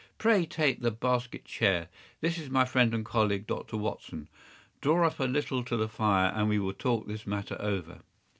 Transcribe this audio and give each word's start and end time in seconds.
“Pray 0.17 0.47
take 0.47 0.81
the 0.81 0.89
basket 0.89 1.45
chair. 1.45 1.87
This 2.21 2.39
is 2.39 2.49
my 2.49 2.65
friend 2.65 2.91
and 2.95 3.05
colleague, 3.05 3.45
Dr. 3.45 3.77
Watson. 3.77 4.29
Draw 4.81 5.05
up 5.05 5.19
a 5.19 5.25
little 5.25 5.63
to 5.65 5.77
the 5.77 5.87
fire, 5.87 6.31
and 6.35 6.49
we 6.49 6.57
will 6.57 6.73
talk 6.73 7.05
this 7.05 7.27
matter 7.27 7.55
over. 7.59 7.99